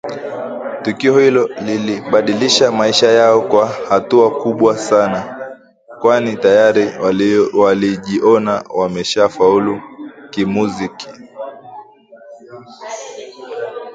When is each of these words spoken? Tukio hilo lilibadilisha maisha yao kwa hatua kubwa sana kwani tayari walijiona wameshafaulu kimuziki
Tukio 0.81 1.19
hilo 1.19 1.47
lilibadilisha 1.47 2.71
maisha 2.71 3.11
yao 3.11 3.41
kwa 3.41 3.67
hatua 3.67 4.31
kubwa 4.31 4.77
sana 4.77 5.37
kwani 6.01 6.37
tayari 6.37 6.87
walijiona 7.53 8.63
wameshafaulu 8.75 9.81
kimuziki 10.29 11.07